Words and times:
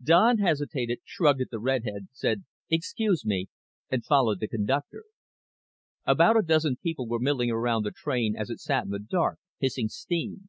Don 0.00 0.38
hesitated, 0.38 1.00
shrugged 1.04 1.40
at 1.40 1.50
the 1.50 1.58
redhead, 1.58 2.06
said, 2.12 2.44
"Excuse 2.70 3.24
me," 3.24 3.48
and 3.90 4.04
followed 4.06 4.38
the 4.38 4.46
conductor. 4.46 5.02
About 6.06 6.36
a 6.38 6.42
dozen 6.42 6.76
people 6.76 7.08
were 7.08 7.18
milling 7.18 7.50
around 7.50 7.82
the 7.82 7.90
train 7.90 8.36
as 8.36 8.48
it 8.48 8.60
sat 8.60 8.84
in 8.84 8.90
the 8.90 9.00
dark, 9.00 9.40
hissing 9.58 9.88
steam. 9.88 10.48